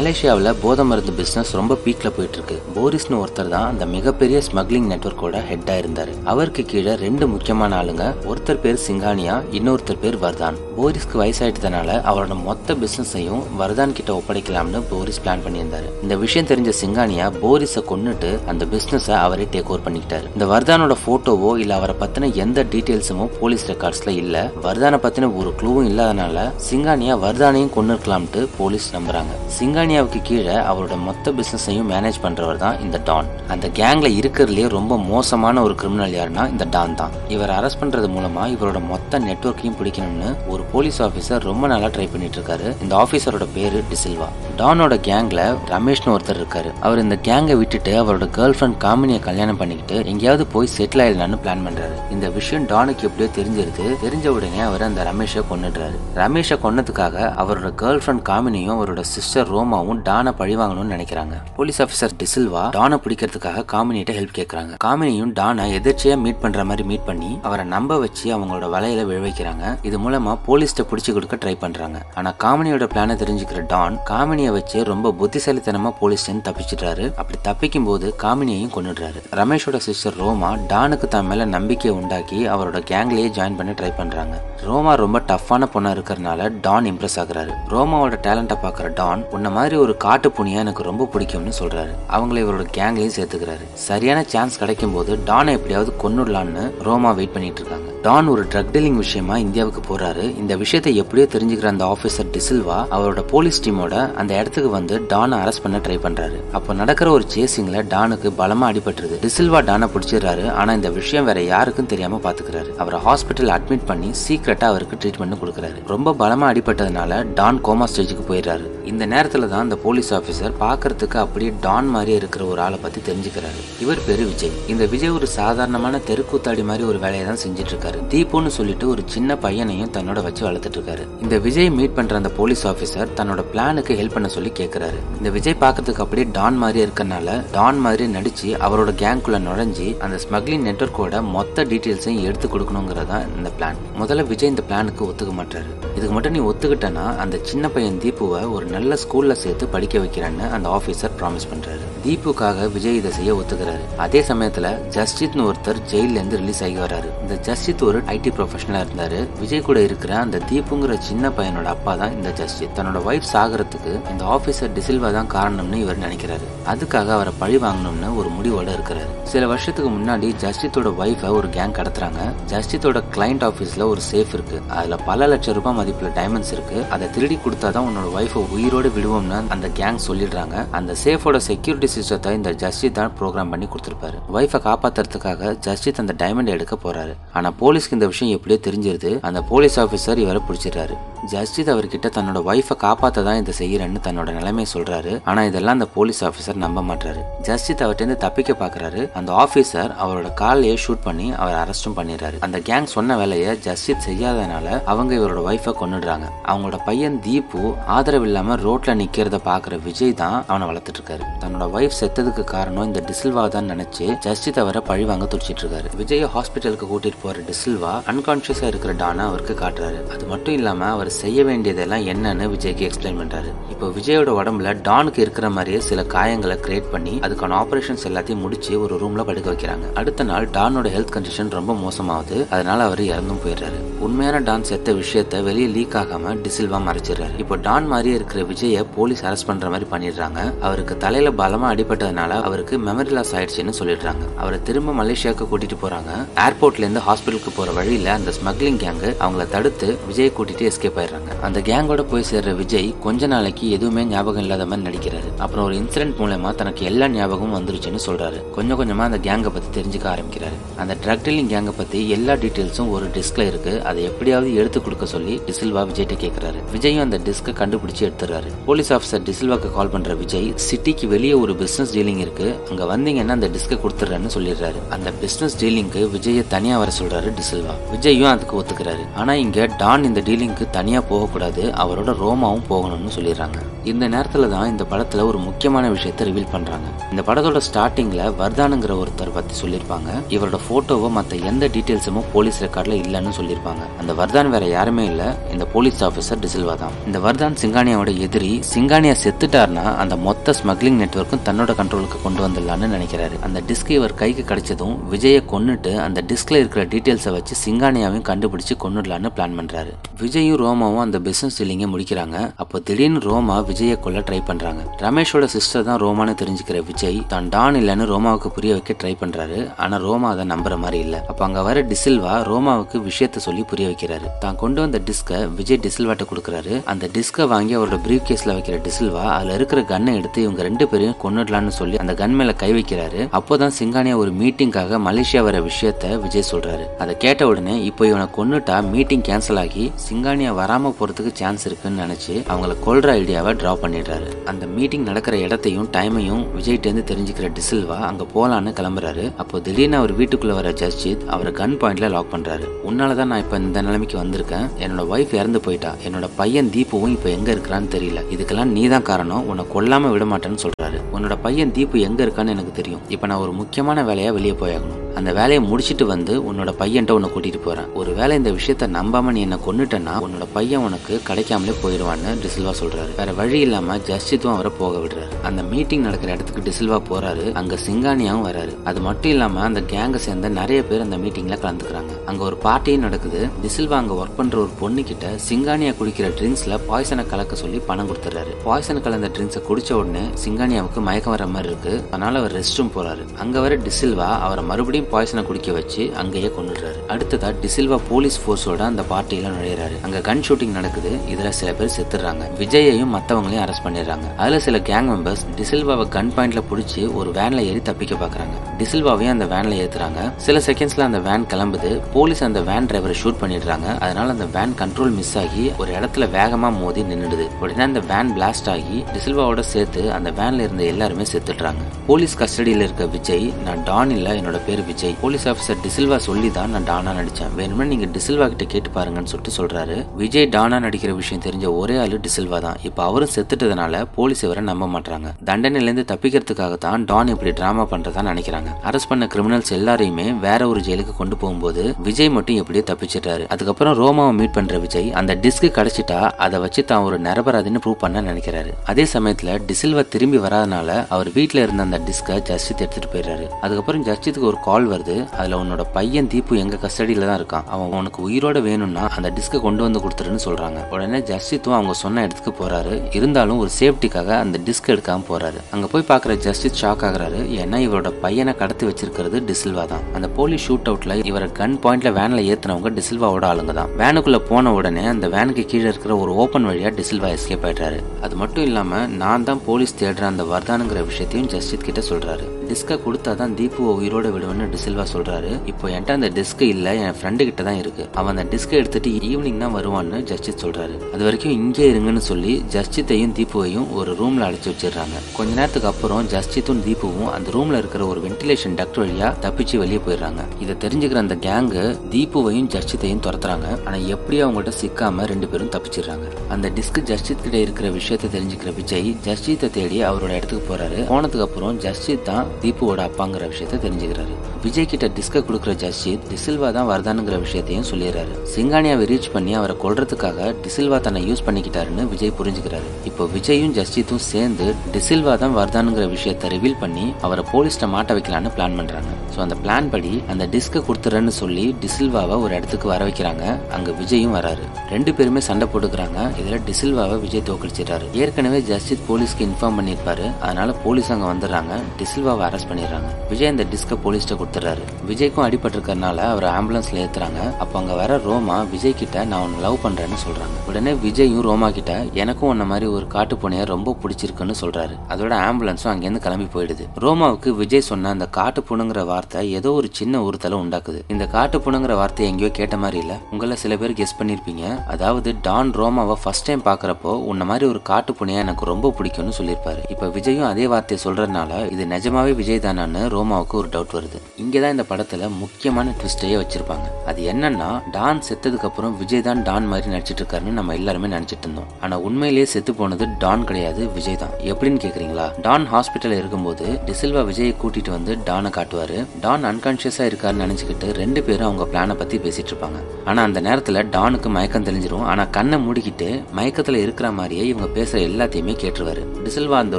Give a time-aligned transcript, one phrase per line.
[0.00, 5.40] மலேசியாவில் போதை மருந்து பிஸ்னஸ் ரொம்ப பீக்ல போயிட்டு இருக்கு போரிஸ்னு ஒருத்தர் தான் அந்த மிகப்பெரிய ஸ்மக்லிங் நெட்வொர்க்கோட
[5.50, 6.22] ஹெட்டா இருந்தாரு.
[6.24, 8.14] அவருக்கு கீழே ரெண்டு முக்கியமான ஆளுங்க.
[8.26, 10.56] ஒருத்தர் பேர் சிங்கானியா இன்னொருத்தர் பேர் வர்தான்.
[10.80, 15.88] போரிஸ்க்கு வயசாயிட்டதுனால அவரோட மொத்த பிசினஸையும் வரதான் கிட்ட ஒப்படைக்கலாம்னு போரிஸ் பிளான் பண்ணியிருந்தாரு.
[16.02, 20.26] இந்த விஷயம் தெரிஞ்ச சிங்கானியா போரிஸை கொன்னுட்டு அந்த பிசினஸை அவரே டேக் ஓவர் பண்ணிக்கிட்டாரு.
[20.36, 24.36] இந்த வர்தானோட போட்டோவோ இல்ல அவரை பத்தின எந்த டீடைல்ஸுமோ போலீஸ் ரெக்கார்ட்ஸ்ல இல்ல.
[24.66, 29.34] வர்தானை பத்தின ஒரு க்ளூவும் இல்லாதனால சிங்கானியா வர்தானையும் கொண்டு இருக்கலாம்ட்டு போலீஸ் நம்புறாங்க.
[29.58, 33.30] சிங்கானியாவுக்கு கீழே அவரோட மொத்த பிசினஸையும் மேனேஜ் பண்றவர் தான் இந்த டான்.
[33.48, 37.14] அந்த கேங்ல இருக்கிறதுலே ரொம்ப மோசமான ஒரு கிரிமினல் யாருன்னா இந்த டான் தான்.
[37.28, 42.38] இவர் அரெஸ்ட் பண்றது மூலமா இவரோட மொத்த நெட்வொர்க்கையும் பிடிக்கணும்னு ஒரு போலீஸ் ஆஃபீஸர் ரொம்ப நல்லா ட்ரை பண்ணிட்டு
[42.40, 44.28] இருக்காரு இந்த ஆஃபீஸரோட பேரு டிசில்வா.
[44.60, 46.70] டானோட கேங்ல ரமேஷ்னு ஒருத்தர் இருக்காரு.
[46.80, 51.64] அவர் இந்த கேங்கை விட்டுட்டு அவரோட கேர்ள் ஃப்ரெண்ட் காமினியை கல்யாணம் பண்ணிக்கிட்டு எங்கேயாவது போய் செட்டில் ஆயிடலாம்னு பிளான்
[51.66, 51.96] பண்றாரு.
[52.10, 58.02] இந்த விஷயம் டானுக்கு எப்படியோ தெரிஞ்சிருது தெரிஞ்ச உடனே அவர் அந்த ரமேஷை கொண்டுடுறாரு ரமேஷை கொன்னதுக்காக அவரோட கேர்ள்
[58.04, 61.36] ஃப்ரெண்ட் காமினியும் அவரோட சிஸ்டர் ரோமாவும் டானை பழி வாங்கணும்னு நினைக்கிறாங்க.
[61.56, 67.06] போலீஸ் ஆஃபீஸர் டிசில்வா டானை பிடிக்கிறதுக்காக காமினியிட்ட ஹெல்ப் கேட்கறாங்க காமினியும் டானை எதிர்ச்சியா மீட் பண்ற மாதிரி மீட்
[67.10, 69.64] பண்ணி அவரை நம்ப வச்சு அவங்களோட வலையில விழ வைக்கிறாங்க.
[69.88, 71.98] இது மூலமா போலீஸ்ட பிடிச்சு கொடுக்க ட்ரை பண்றாங்க.
[72.14, 77.04] ஆனா காமினியோட பிளான தெரிஞ்சுக்கிற டான் காமினியை வச்சு ரொம்ப புத்திசாலித்தனமா போலீஸ் தப்பிச்சிடுறாரு.
[77.20, 83.30] அப்படி தப்பிக்கும் போது காமினியையும் கொண்டுடுறாரு ரமேஷோட சிஸ்டர் ரோமா டானுக்கு தான் மேல நம்பிக்கையை உண்டாக்கி அவரோட கேங்லேயே
[83.38, 84.34] ஜாயின் பண்ண ட்ரை பண்றாங்க.
[84.66, 87.54] ரோமா ரொம்ப டஃப்பான பொண்ணா இருக்கிறனால டான் இம்ப்ரெஸ் ஆகுறாரு.
[87.74, 91.94] ரோமாவோட டேலண்ட்டை பார்க்குற டான் உன்ன மாதிரி ஒரு காட்டு புனியா எனக்கு ரொம்ப பிடிக்கும்னு சொல்றாரு.
[92.16, 93.66] அவங்கள இவரோட கேங்லயும் சேர்த்துக்கிறாரு.
[93.88, 97.88] சரியான சான்ஸ் கிடைக்கும் போது டானை எப்படியாவது கொண்டுடலான்னு ரோமா வெயிட் பண்ணிட்டு இருக்காங்க.
[98.08, 100.26] டான் ஒரு ட்ரக் டீலிங் விஷயமா இந்தியாவுக்கு போறாரு.
[100.42, 105.64] இந்த விஷயத்தை எப்படியோ தெரிஞ்சுக்கிற அந்த ஆபீசர் டிசில்வா அவரோட போலீஸ் டீமோட அந்த இடத்துக்கு வந்து டானை அரெஸ்ட்
[105.64, 106.38] பண்ண ட்ரை பண்றாரு.
[106.52, 109.18] அப்போ நடக்கிற ஒரு சேசிங்ல டானுக்கு பலமா அடிபட்டுருது.
[109.26, 112.70] டிசில்வா டானை பிடிச்சிடுறாரு ஆனா இந்த விஷயம் வேற யாருக்கும் தெரியாம பாத்துக்கிறாரு.
[112.82, 115.78] அவரை ஹாஸ்பிட்டல் அட்மிட் பண்ணி சீக்கிரட்டா அவருக்கு ட்ரீட்மெண்ட் கொடுக்குறாரு.
[115.94, 118.66] ரொம்ப பலமா அடிபட்டதுனால டான் கோமா ஸ்டேஜுக்கு போயிடுறாரு.
[118.90, 123.60] இந்த நேரத்துல தான் அந்த போலீஸ் ஆபீசர் பாக்குறதுக்கு அப்படியே டான் மாதிரியே இருக்கிற ஒரு ஆளை பத்தி தெரிஞ்சுக்கிறாரு.
[123.84, 124.54] இவர் பேரு விஜய்.
[124.72, 129.36] இந்த விஜய் ஒரு சாதாரணமான தெருக்கூத்தாடி மாதிரி ஒரு வேலையை தான் செஞ்சுட்டு இருக்காரு தீபுன்னு சொல்லிட்டு ஒரு சின்ன
[129.44, 134.16] பையனையும் தன்னோட வச்சு வளர்த்துட்டு இருக்காரு இந்த விஜய் மீட் பண்ற அந்த போலீஸ் ஆபீசர் தன்னோட பிளானுக்கு ஹெல்ப்
[134.16, 134.98] பண்ண சொல்லி கேக்குறாரு.
[135.18, 140.66] இந்த விஜய் பார்க்கறதுக்கு அப்படியே டான் மாதிரியே இருக்கறனால டான் மாதிரி நடிச்சு அவரோட கேங்குள்ள நுழைஞ்சு அந்த ஸ்மக்லிங்
[140.70, 145.70] நெட்வொர்க்கோட மொத்த டீட்டெயில்ஸையும் எடுத்து கொடுக்கணுங்கிறதா இந்த பிளான் முதல்ல விஜய் இந்த பிளானுக்கு ஒத்துக்க மாட்டாரு.
[145.96, 150.68] இதுக்கு மட்டும் நீ ஒத்துக்கிட்டனா அந்த சின்ன பையன் தீபுவை ஒரு நல்ல ஸ்கூல்ல சேர்த்து படிக்க வைக்கிறேன்னு அந்த
[150.68, 152.06] ஆஃபீஸர் ப்ராமிஸ் பண்றாரு.
[152.06, 153.96] தீபுக்காக விஜய் இதை செய்ய ஒத்துக்கிறாரு.
[153.96, 157.08] அதே சமயத்துல ஜஸ்டித்னு ஒருத்தர் ஜெயில இருந்து ரிலீஸ் ஆகி வராரு.
[157.20, 159.28] இந்த ஜஸ்டித் ஒரு ஐடி ப்ரொஃபஷனலா இருந்தாரு.
[159.40, 164.24] விஜய் கூட இருக்கிற அந்த தீபுங்கிற சின்ன பையனோட அப்பா தான் இந்த ஜஸ்டித் தன்னோட ஒய்ஃப் சாகிறதுக்கு இந்த
[164.24, 166.46] ஆபீசர் டிசில்வா தான் காரணம்னு இவர் நினைக்கிறாரு.
[166.66, 169.06] அதுக்காக அவரை பழி வாங்கணும்னு ஒரு முடிவோட இருக்கிறாரு.
[169.22, 172.32] சில வருஷத்துக்கு முன்னாடி ஜஸ்டித்தோட ஒய்ஃபை ஒரு கேங் கடத்துறாங்க.
[172.48, 174.62] ஜஸ்டித்தோட கிளைண்ட் ஆபீஸ்ல ஒரு சேஃப் இருக்கு.
[174.68, 176.84] அதுல பல லட்சம் ரூபாய் மதிப்புல டைமண்ட்ஸ் இருக்கு.
[176.90, 180.66] அதை திருடி கொடுத்தாதான் உன்னோட ஒய்ஃபை உயிரோடு விடுவோம்னு அந்த கேங் சொல்லிடுறாங்க.
[180.70, 184.18] அந்த சேஃபோட செக்யூரிட்டி சிஸ்டத்தை இந்த ஜஸ்டித் தான் ப்ரோக்ராம் பண்ணி கொடுத்துருப்பாரு.
[184.34, 187.14] ஒய்ஃபை காப்பாத்துறதுக்காக ஜஸ்டித் அந்த டைமண்ட் எடுக்க போறாரு.
[187.32, 189.18] ஆனா போலீஸ்க்கு இந்த விஷயம் எப்படியோ தெரிஞ்சிருது.
[189.22, 190.96] அந்த போலீஸ் ஆஃபீஸர் இவரை பிடிச்சிடுறாரு.
[191.32, 195.12] ஜஸ்டித் அவர்கிட்ட தன்னோட ஒய்ஃபை காப்பாற்ற தான் இதை செய்யறேன்னு தன்னோட நிலைமையை சொல்றாரு.
[195.24, 199.02] ஆனா இதெல்லாம் அந்த போலீஸ் ஆஃபீஸர் நம்ப மாட்டாரு ஜஸ்டித் அவர்கிட்ட தப்பிக்க பாக்குறாரு.
[199.18, 202.38] அந்த ஆபீசர் அவரோட காலையே ஷூட் பண்ணி அவர் அரெஸ்டும் பண்ணிடுறாரு.
[202.46, 206.26] அந்த கேங் சொன்ன வேலையை ஜஸ்டித் செய்யாதனால அவங்க இவரோட ஒய்ஃபை கொன்னுடுறாங்க.
[206.52, 207.62] அவங்களோட பையன் தீபு
[207.96, 213.02] ஆதரவு இல்லாம ரோட்ல நிக்கிறத பாக்குற விஜய் தான் அவனை வளர்த்துட்டு இருக்காரு தன்னோட ஒய்ஃப் செத்ததுக்கு காரணம் இந்த
[213.10, 218.66] டிசில்வா தான் நினைச்சு ஜஸ்டித் அவரை பழி வாங்க துடிச்சிட்டு இருக்காரு விஜய் ஹாஸ்பிட்டலுக்கு கூட்டிட்டு போற டிசில்வா அன்கான்சியஸா
[218.72, 220.00] இருக்கிற டானா அவருக்கு காட்டுறாரு.
[220.14, 223.52] அது மட்டும் இல்லாம அவர் செய்ய வேண்டியதெல்லாம் என்னன்னு விஜய்க்கு எக்ஸ்பிளைன் பண்றாரு.
[223.70, 228.96] இப்போ விஜயோட உடம்புல டானுக்கு இருக்கிற மாதிரியே சில காயங்களை கிரியேட் பண்ணி அதுக்கான ஆபரேஷன்ஸ் எல்லாத்தையும் முடிச்சு ஒரு
[228.96, 229.92] ரூம்ல படுக்க வைக்கிறாங்க.
[229.94, 232.48] அடுத்த நாள் டானோட ஹெல்த் கண்டிஷன் ரொம்ப மோசமாகுது.
[232.50, 233.98] அதனால அவர் இறந்தும் போயிடுறாரு.
[233.98, 237.38] உண்மையான டான் செத்த விஷயத்த வெளியே லீக் ஆகாம டிசில்வா மறைச்சிடுறாரு.
[237.38, 240.58] இப்போ டான் மாதிரியே இருக்கிற விஜய போலீஸ் அரெஸ்ட் பண்ற மாதிரி பண்ணிடுறாங்க.
[240.60, 244.24] அவருக்கு தலையில பலமா அடிபட்டதுனால அவருக்கு மெமரி லாஸ் ஆயிடுச்சுன்னு சொல்லிடுறாங்க.
[244.36, 246.26] அவரை திரும்ப மலேசியாவுக்கு கூட்டிட்டு போறாங்க.
[246.36, 251.40] ஏர்போர்ட்ல இருந்து ஹாஸ்பிட்டலுக்கு போற வழியில அந்த ஸ்மக்லிங் கேங்கு அவங்கள தடுத்து விஜய் கூட்டிட்டு எஸ்கேப் போயிடுறாங்க.
[251.42, 255.28] அந்த கேங்கோட போய் சேர்ற விஜய் கொஞ்ச நாளைக்கு எதுவுமே ஞாபகம் இல்லாத மாதிரி நடிக்கிறாரு.
[255.38, 258.38] அப்புறம் ஒரு இன்சிடென்ட் மூலயமா தனக்கு எல்லா ஞாபகமும் வந்துருச்சுன்னு சொல்றாரு.
[258.50, 260.56] கொஞ்சம் கொஞ்சமா அந்த கேங்கை பத்தி தெரிஞ்சுக்க ஆரம்பிக்கிறாரு.
[260.76, 263.84] அந்த ட்ரக் டீலிங் கேங்கை பத்தி எல்லா டீடைல்ஸும் ஒரு டிஸ்க்ல இருக்கு.
[263.84, 269.24] அதை எப்படியாவது எடுத்து கொடுக்க சொல்லி டிசில்வா விஜய்கிட்ட கேட்கிறாரு விஜயும் அந்த டிஸ்கை கண்டுபிடிச்சு எடுத்துறாரு போலீஸ் ஆஃபீஸர்
[269.28, 272.48] டிசில்வாக்கு கால் பண்ற விஜய் சிட்டிக்கு வெளியே ஒரு பிசினஸ் டீலிங் இருக்கு.
[272.70, 274.80] அங்க வந்தீங்கன்னா அந்த டிஸ்கை கொடுத்துறேன்னு சொல்லிடுறாரு.
[274.90, 277.74] அந்த பிசினஸ் டீலிங்க்கு விஜய தனியா வர சொல்றாரு டிசில்வா.
[277.94, 279.04] விஜயும் அதுக்கு ஒத்துக்கிறாரு.
[279.16, 281.72] ஆனா இங்க டான் இந்த டீலிங்க்கு தனியா போகக்கூடாது.
[281.76, 283.62] அவரோட ரோமாவும் போகணும்னு சொல்லிடுறாங்க.
[283.84, 286.88] இந்த நேரத்துல தான் இந்த படத்துல ஒரு முக்கியமான விஷயத்தை ரிவீல் பண்றாங்க.
[287.10, 290.08] இந்த படத்தோட ஸ்டார்டிங்ல வர்தானுங்கிற ஒருத்தர் பத்தி சொல்லியிருப்பாங்க.
[290.28, 293.84] இவரோட போட்டோவோ மத்த எந்த டீடைல்ஸுமோ போலீஸ் ரெக்கார்ட்ல இல்லைன்னு சொல்லியிருப்பாங்க.
[294.00, 296.92] அந்த வர்தான் வேற யாருமே இல்ல இந்த போலீஸ் ஆபீசர் டிசில்வா தான்.
[297.06, 303.38] இந்த வர்தான் சிங்கானியாவோட எதிரி சிங்கானியா செத்துட்டார்னா அந்த மொத்த ஸ்மக்லிங் நெட்வொர்க்கும் தன்னோட கண்ட்ரோலுக்கு கொண்டு வந்துடலாம்னு நினைக்கிறாரு.
[303.42, 309.34] அந்த டிஸ்க் இவர் கைக்கு கிடைச்சதும் விஜயை கொன்னுட்டு அந்த டிஸ்க்ல இருக்கிற டீடைல்ஸை வச்சு சிங்கானியாவையும் கண்டுபிடிச்சு கொண்டுடலான்னு
[309.38, 309.92] பிளான் பண்றாரு.
[310.22, 312.52] விஜயும் ரோமாவும் அந்த பிசினஸ் டீலிங்கை முடிக்கிறாங்க.
[312.56, 314.80] அப்போ திடீர்னு ரோமா விஜய் கொல்ல ட்ரை பண்றாங்க.
[314.98, 319.58] ரமேஷோட சிஸ்டர் தான் ரோமான்னு தெரிஞ்சுக்கிற விஜய் தான் டான் இல்லைன்னு ரோமாவுக்கு புரிய வைக்க ட்ரை பண்றாரு.
[319.76, 321.24] ஆனா ரோமா அதை நம்புற மாதிரி இல்ல.
[321.28, 324.26] அப்ப அங்க வர டிசில்வா ரோமாவுக்கு விஷயத்த சொல்லி புரிய வைக்கிறாரு.
[324.38, 326.84] தான் கொண்டு வந்த டிஸ்கை விஜய் டிசில்வாட்ட கொடுக்குறாரு.
[326.84, 331.18] அந்த டிஸ்கை வாங்கி அவரோட பிரீஃப் கேஸ்ல வைக்கிற டிசில்வா அதுல இருக்கிற கன்னை எடுத்து இவங்க ரெண்டு பேரையும்
[331.24, 333.20] கொண்டுடலாம்னு சொல்லி அந்த கன் மேல கை வைக்கிறாரு.
[333.38, 336.86] அப்போதான் சிங்கானியா ஒரு மீட்டிங்காக மலேசியா வர விஷயத்த விஜய் சொல்றாரு.
[336.98, 342.34] அதை கேட்ட உடனே இப்போ இவனை கொண்டுட்டா மீட்டிங் கேன்சல் ஆகி சிங்கானியா வராம போறதுக்கு சான்ஸ் இருக்குன்னு நினைச்சு
[342.52, 344.28] அவங்கள கொல்ற ஐடியாவை ட்ரா பண்ணிடுறாரு.
[344.52, 349.24] அந்த மீட்டிங் நடக்கிற இடத்தையும் டைமையும் விஜய்கிட்டேருந்து தெரிஞ்சுக்கிற டிசில்வா அங்கே போகலான்னு கிளம்புறாரு.
[349.42, 353.58] அப்போ திடீர்னு அவர் வீட்டுக்குள்ளே வர ஜஸ்ஜித் அவரை கன் பாயிண்ட்ல லாக் பண்ணுறாரு உன்னால தான் நான் இப்போ
[353.64, 354.66] இந்த நிலைமைக்கு வந்திருக்கேன்.
[354.84, 355.92] என்னோட ஒய்ஃப் இறந்து போயிட்டா.
[356.08, 358.22] என்னோட பையன் தீபுவும் இப்போ எங்கே இருக்கிறான்னு தெரியல.
[358.36, 359.44] இதுக்கெல்லாம் நீ தான் காரணம்.
[359.52, 363.04] உன்னை கொல்லாமல் விட மாட்டேன்னு சொல்கிறாரு உன்னோட பையன் தீபு எங்கே இருக்கான்னு எனக்கு தெரியும்.
[363.16, 364.98] இப்போ நான் ஒரு முக்கியமான வேலையாக வெளியே போயாகணும்.
[365.14, 367.88] அந்த வேலையை முடிச்சிட்டு வந்து உன்னோட பையன்ட்ட உன்னை கூட்டிட்டு போறேன்.
[367.94, 373.16] ஒரு வேலை இந்த விஷயத்த நம்பாம நீ என்ன கொன்னுட்டேன்னா உன்னோட பையன் உனக்கு கிடைக்காமலே போயிடுவான்னு டிசில்வா சொல்றாரு.
[373.16, 375.44] வேற வழி இல்லாம ஜஸ்டித்தும் அவரை போக விடுறாரு.
[375.44, 377.52] அந்த மீட்டிங் நடக்கிற இடத்துக்கு டிசில்வா போறாரு.
[377.52, 378.76] அங்க சிங்கானியாவும் வராரு.
[378.84, 382.24] அது மட்டும் இல்லாம அந்த கேங்க சேர்ந்த நிறைய பேர் அந்த மீட்டிங்ல கலந்துக்கிறாங்க.
[382.24, 383.48] அங்க ஒரு பார்ட்டியும் நடக்குது.
[383.62, 388.52] டிசில்வா அங்க ஒர்க் பண்ற ஒரு பொண்ணு கிட்ட சிங்கானியா குடிக்கிற ட்ரிங்க்ஸ்ல பாய்சனை கலக்க சொல்லி பணம் கொடுத்துறாரு
[388.64, 392.02] பாய்சன் கலந்த ட்ரிங்க்ஸை குடிச்ச உடனே சிங்கானியாவுக்கு மயக்கம் வர மாதிரி இருக்கு.
[392.08, 393.24] அதனால அவர் ரெஸ்ட் ரூம் போறாரு.
[393.38, 399.02] அங்க வர டிசில்வா அவரை மறுபடியும் பாய்சனை குடிக்க வச்சு அங்கேயே கொண்டுடுறாரு அடுத்ததா டிசில்வா போலீஸ் ஃபோர்ஸோட அந்த
[399.10, 400.00] பார்ட்டியில நுழையிறாரு.
[400.02, 401.18] அங்க கன் ஷூட்டிங் நடக்குது.
[401.28, 404.34] இதுல சில பேர் செத்துறாங்க விஜயையும் மத்தவங்களையும் அரெஸ்ட் பண்ணிடுறாங்க.
[404.36, 408.69] அதுல சில கேங் மெம்பர்ஸ் டிசில்வாவை கன் பாயிண்ட்ல புடிச்சு ஒரு வேன்ல ஏறி தப்பிக்க பாக்குறாங்க.
[408.80, 410.20] டிசில்வாவையும் அந்த வேன்ல ஏத்துறாங்க.
[410.46, 411.90] சில செகண்ட்ஸ்ல அந்த வேன் கிளம்புது.
[412.16, 413.88] போலீஸ் அந்த வேன் டிரைவரை ஷூட் பண்ணிடுறாங்க.
[414.04, 418.70] அதனால அந்த வேன் கண்ட்ரோல் மிஸ் ஆகி ஒரு இடத்துல வேகமா மோதி நின்றுடுது உடனே அந்த வேன் பிளாஸ்ட்
[418.74, 421.82] ஆகி டிசில்வாவோட சேர்த்து அந்த வேன்ல இருந்த எல்லாருமே செத்துடுறாங்க.
[422.10, 425.14] போலீஸ் கஸ்டடியில் இருக்க விஜய் நான் டான் இல்ல என்னோட பேர் விஜய்.
[425.24, 427.52] போலீஸ் ஆஃபீஸர் டிசில்வா சொல்லி தான் நான் டானா நடிச்சேன்.
[427.58, 429.98] வேணும்னா நீங்க டிசில்வா கிட்ட கேட்டு பாருங்கன்னு சொல்லிட்டு சொல்றாரு.
[430.22, 432.78] விஜய் டானா நடிக்கிற விஷயம் தெரிஞ்ச ஒரே ஆளு டிசில்வா தான்.
[432.90, 438.69] இப்ப அவரும் செத்துட்டதுனால போலீஸ் இவரை நம்ப மாட்டாங்க தண்டனையிலேருந்து தப்பிக்கிறதுக்காக தான் டான் இப்படி டிராமா பண்றதா நினைக்கிறாங்க.
[438.90, 444.32] அரெஸ்ட் பண்ண கிரிமினல்ஸ் எல்லாரையுமே வேற ஒரு ஜெயிலுக்கு கொண்டு போகும்போது விஜய் மட்டும் எப்படியோ தப்பிச்சிட்டாரு அதுக்கப்புறம் ரோமாவை
[444.32, 448.72] மீட் பண்ற விஜய் அந்த டிஸ்க் கிடைச்சிட்டா அதை வச்சு தான் ஒரு நிரபராதின்னு ப்ரூவ் பண்ண நினைக்கிறாரு.
[448.84, 453.46] அதே சமயத்துல டிசில்வா திரும்பி வராதனால அவர் வீட்டில் இருந்த அந்த டிஸ்கை ஜஸ்டித் எடுத்துட்டு போயிடுறாரு.
[453.60, 455.16] அதுக்கப்புறம் ஜஸ்டித்துக்கு ஒரு கால் வருது.
[455.38, 457.68] அதுல உன்னோட பையன் தீபு எங்க கஸ்டடியில தான் இருக்கான்.
[457.68, 460.88] அவன் உனக்கு உயிரோட வேணும்னா அந்த டிஸ்கை கொண்டு வந்து கொடுத்துருன்னு சொல்றாங்க.
[460.90, 463.14] உடனே ஜஸ்டித்தும் அவங்க சொன்ன இடத்துக்கு போறாரு.
[463.16, 465.60] இருந்தாலும் ஒரு சேஃப்டிக்காக அந்த டிஸ்க் எடுக்காம போறாரு.
[465.70, 467.40] அங்க போய் பாக்குற ஜஸ்டித் ஷாக் ஆகுறாரு.
[467.60, 470.04] ஏன்னா இவரோட பையனை கடத்தி வச்சிருக்கிறது டிசில்வா தான்.
[470.16, 473.92] அந்த போலீஸ் ஷூட் அவுட்ல இவரை கன் பாயிண்ட்ல வேன்ல ஏத்தினவங்க டிசில்வாவோட ஆளுங்க தான்.
[474.00, 478.00] வேனுக்குள்ள போன உடனே அந்த வேனுக்கு கீழே இருக்கிற ஒரு ஓப்பன் வழியா டிசில்வா எஸ்கேப் ஆயிட்டாரு.
[478.20, 482.46] அது மட்டும் இல்லாம நான் தான் போலீஸ் தேடுற அந்த வர்தானுங்கிற விஷயத்தையும் ஜஸ்டித் கிட்ட சொல்றாரு.
[482.70, 485.52] டிஸ்கை கொடுத்தாதான் தீபுவை உயிரோட விடுவேன்னு டிசில்வா சொல்றாரு.
[485.72, 488.04] இப்போ என்கிட்ட அந்த டிஸ்க் இல்ல என் ஃப்ரெண்டு கிட்ட தான் இருக்கு.
[488.20, 490.96] அவன் அந்த டிஸ்கை எடுத்துட்டு ஈவினிங் தான் வருவான்னு ஜஸ்டித் சொல்றாரு.
[491.14, 495.16] அது வரைக்கும் இங்கே இருங்கன்னு சொல்லி ஜஸ்டித்தையும் தீபுவையும் ஒரு ரூம்ல அடைச்சு வச்சிடுறாங்க.
[495.36, 500.44] கொஞ்ச நேரத்துக்கு அப்புறம் ஜஸ்டித்தும் தீபுவும் அந்த ரூம்ல இருக்கிற ஒரு வென்டிலேஷன் டக்ட் வழியா தப்பிச்சு வெளியே போயிடுறாங்க.
[500.64, 501.84] இதை தெரிஞ்சுக்கிற அந்த கேங்கு
[502.14, 503.68] தீபுவையும் ஜஸ்டித்தையும் துரத்துறாங்க.
[503.86, 506.26] ஆனா எப்படியும் அவங்கள்ட்ட சிக்காம ரெண்டு பேரும் தப்பிச்சிடுறாங்க.
[506.48, 510.98] அந்த டிஸ்க் ஜஸ்டித் கிட்ட இருக்கிற விஷயத்த தெரிஞ்சுக்கிற விஜய் ஜஸ்டித்தை தேடி அவரோட இடத்துக்கு போறாரு.
[511.10, 514.34] போனதுக்கு அப்புறம் ஜஸ்டித் தான் தீபுவோட அப்பாங்கிற விஷயத்த தெரிஞ்சுக்கிறாரு.
[514.64, 518.34] விஜய் கிட்ட டிஸ்க கொடுக்குற ஜஸ்டித் டிசில்வா தான் வரதானுங்கிற விஷயத்தையும் சொல்லிடுறாரு.
[518.54, 522.88] சிங்கானியாவை ரீச் பண்ணி அவரை கொல்றதுக்காக டிசில்வா தன்னை யூஸ் பண்ணிக்கிட்டாருன்னு விஜய் புரிஞ்சுக்கிறாரு.
[523.10, 528.76] இப்போ விஜயும் ஜஸ்டித்தும் சேர்ந்து டிசில்வா தான் வரதானுங்கிற விஷயத்த ரிவீல் பண்ணி அவரை போலீஸ்ட மாட்ட வைக்கலான்னு பிளான்
[528.80, 529.10] பண்றாங்க.
[529.34, 533.44] ஸோ அந்த பிளான் படி அந்த டிஸ்க கொடுத்துறேன்னு சொல்லி டிசில்வாவை ஒரு இடத்துக்கு வர வைக்கிறாங்க.
[533.78, 534.64] அங்க விஜயும் வராரு.
[534.94, 536.20] ரெண்டு பேருமே சண்டை போட்டுக்கிறாங்க.
[536.40, 541.74] இதுல டிசில்வாவை விஜய் தோக்கடிச்சிட்டாரு ஏற்கனவே ஜஸ்டித் போலீஸ்க்கு இன்ஃபார்ம் பண்ணிருப்பாரு அதனால போலீஸ் அங்க வந்துடுறாங்க.
[542.00, 543.10] டிசில்வாவை அரெஸ்ட் பண்ணிடுறாங்க.
[543.32, 547.40] விஜய் அந்த டிஸ்க போலீஸ்ட கொடுத்துறாரு விஜய்க்கும் அடிபட்டிருக்கறனால அவர் ஆம்புலன்ஸ்ல ஏத்துறாங்க.
[547.64, 550.56] அப்ப அங்க வர ரோமா விஜய் கிட்ட நான் உன்னை லவ் பண்றேன்னு சொல்றாங்க.
[550.70, 551.92] உடனே விஜயும் ரோமா கிட்ட
[552.22, 554.94] எனக்கும் உன்ன மாதிரி ஒரு காட்டு பூனைய ரொம்ப பிடிச்சிருக்குன்னு சொல்றாரு.
[555.12, 556.84] அதோட ஆம்புலன்ஸும் அங்கேருந்து கிளம்பி போயிடுது.
[557.04, 561.00] ரோமாவுக்கு விஜய் சொன்ன அந்த காட்டு புணுங்கிற வார்த்தை ஏதோ ஒரு சின்ன உறுத்தலை உண்டாக்குது.
[561.14, 563.14] இந்த காட்டு பூனைங்கிற வார்த்தை எங்கேயோ கேட்ட மாதிரி இல்ல.
[563.32, 564.64] உங்கள சில பேர் கெஸ் பண்ணிருப்பீங்க.
[564.94, 569.80] அதாவது டான் ரோமாவை ஃபர்ஸ்ட் டைம் பாக்குறப்போ உன்ன மாதிரி ஒரு காட்டு பூனையா எனக்கு ரொம்ப பிடிக்கும்னு சொல்லியிருப்பாரு.
[569.94, 574.18] இப்ப விஜயும் அதே வார்த்தையை சொல்றதுனால இது நிஜமாவே விஜய் தானான்னு ரோமாவுக்கு ஒரு டவுட் வருது.
[574.36, 576.86] இங்கதான் இந்த படத்துல முக்கியமான ட்விஸ்டையே வச்சிருப்பாங்க.
[577.06, 581.66] அது என்னன்னா டான் செத்ததுக்கு அப்புறம் விஜய் தான் டான் மாதிரி நடிச்சிட்டு இருக்காருன்னு நம்ம எல்லாருமே நினைச்சிட்டு இருந்தோம்.
[581.80, 585.40] ஆனா உண்மையிலேயே செத்து போனது டான் கிடையாது விஜய் தான் எப்படின்னு கேக்குறீங்களா?
[585.42, 589.06] டான் ஹாஸ்பிட்டல் இருக்கும்போது டிசில்வா விஜயை கூட்டிட்டு வந்து டானை காட்டுவாரு.
[589.20, 592.80] டான் அன்கான்சியஸா இருக்காருன்னு நினைச்சுக்கிட்டு ரெண்டு பேரும் அவங்க பிளானை பத்தி பேசிட்டு இருப்பாங்க.
[593.04, 595.02] ஆனா அந்த நேரத்துல டானுக்கு மயக்கம் தெளிஞ்சிரும்.
[595.02, 599.02] ஆனா கண்ணை மூடிக்கிட்டு மயக்கத்துல இருக்கிற மாதிரியே இவங்க பேசுற எல்லாத்தையுமே கேட்டுருவாரு.
[599.24, 599.78] டிசில்வா அந்த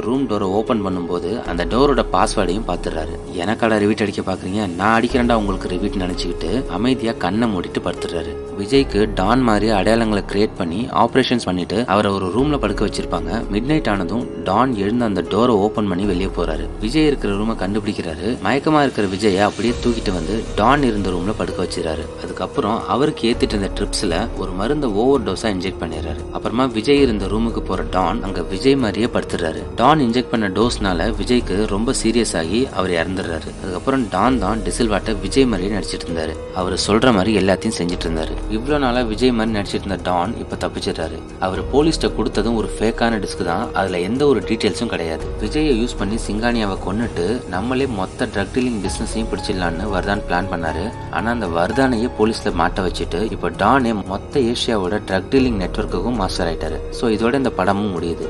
[0.00, 2.02] ரூம் டோரை ஓபன் பண்ணும்போது அந்த டோரோட
[2.42, 4.62] பாஸ்வேர்டையும் பாத்துறாரு எனக்காட ரிவீட் அடிக்க பாக்குறீங்க.
[4.78, 10.80] நான் அடிக்கிறேன்டா உங்களுக்கு ரிவீட் நினைச்சுக்கிட்டு அமைதியா கண்ணை மூடிட்டு படுத்துறாரு விஜய்க்கு டான் மாதிரி அடையாளங்களை கிரியேட் பண்ணி
[11.02, 13.30] ஆபரேஷன்ஸ் பண்ணிட்டு அவரை ஒரு ரூம்ல படுக்க வச்சிருப்பாங்க.
[13.52, 16.64] மிட் நைட் ஆனதும் டான் எழுந்து அந்த டோரை ஓபன் பண்ணி வெளியே போறாரு.
[16.80, 18.28] விஜய் இருக்கிற ரூமை கண்டுபிடிக்கிறாரு.
[18.46, 23.70] மயக்கமா இருக்கிற விஜயை அப்படியே தூக்கிட்டு வந்து டான் இருந்த ரூம்ல படுக்க வச்சிடறாரு அதுக்கப்புறம் அவருக்கு ஏத்திட்டு இருந்த
[23.78, 26.22] ட்ரிப்ஸ்ல ஒரு மருந்த ஓவர் டோஸா இன்ஜெக்ட் பண்ணிடுறாரு.
[26.32, 31.56] அப்புறமா விஜய் இருந்த ரூமுக்கு போற டான் அங்க விஜய் மாதிரியே படுத்துறாரு டான் இன்ஜெக்ட் பண்ண டோஸ்னால விஜய்க்கு
[31.74, 33.48] ரொம்ப சீரியஸ் ஆகி அவர் இறந்துடுறாரு.
[33.62, 36.34] அதுக்கப்புறம் டான் தான் டிசில்வாட்ட விஜய் மாதிரியே நடிச்சிட்டு இருந்தாரு.
[36.60, 38.34] அவர் சொல்ற மாதிரி எல்லாத்தையும் செஞ்சுட்டு இருந்தாரு.
[38.56, 41.18] இவ்வளவு நாளா விஜய் மாதிரி நடிச்சிட்டு இருந்த டான் இப்ப தப்பிச்சிடுறாரு.
[41.46, 43.64] அவர் போலீஸ்ட கொடுத்ததும் ஒரு ஃபேக்கான டிஸ்க் தான்.
[43.80, 45.26] அதுல எந்த ஒரு டீடைல்ஸும் கிடையாது.
[45.44, 50.84] விஜயை யூஸ் பண்ணி சிங்கானியாவை கொண்டுட்டு நம்மளே மொத்த ட்ரக் டீலிங் பிசினஸையும் பிடிச்சிடலான்னு வர்தான் பிளான் பண்ணாரு.
[51.10, 56.78] ஆனா அந்த வர்தானையே போலீஸ்ல மாட்ட வச்சுட்டு இப்போ டானே மொத்த ஏஷியாவோட ட்ரக் டீலிங் நெட்ஒர்க்குக்கும் மாஸ்டர் ஆயிட்டாரு.
[57.00, 58.26] ஸோ இதோட இந்த படமும் முடியுது.